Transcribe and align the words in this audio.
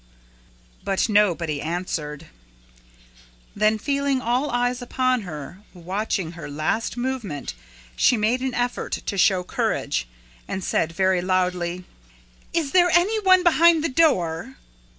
But 0.83 1.09
nobody 1.09 1.61
answered. 1.61 2.25
Then 3.55 3.77
feeling 3.77 4.19
all 4.19 4.49
eyes 4.49 4.81
upon 4.81 5.21
her, 5.21 5.61
watching 5.75 6.31
her 6.31 6.49
last 6.49 6.97
movement, 6.97 7.53
she 7.95 8.17
made 8.17 8.41
an 8.41 8.55
effort 8.55 8.93
to 8.93 9.15
show 9.19 9.43
courage, 9.43 10.07
and 10.47 10.63
said 10.63 10.91
very 10.93 11.21
loudly: 11.21 11.83
"Is 12.51 12.71
there 12.71 12.89
any 12.89 13.19
one 13.19 13.43
behind 13.43 13.83
the 13.83 13.89
door?" 13.89 14.55